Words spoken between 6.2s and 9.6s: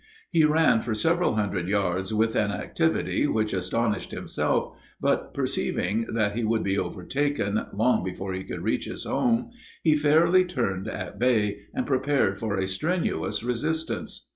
he would be overtaken, long before he could reach his home,